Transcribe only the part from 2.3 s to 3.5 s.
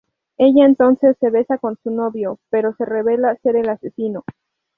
pero se revela